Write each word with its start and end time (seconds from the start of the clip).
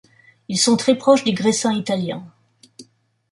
Ils 0.47 0.57
sont 0.57 0.77
très 0.77 0.97
proches 0.97 1.23
des 1.25 1.33
gressins 1.33 1.75
italiens. 1.75 2.25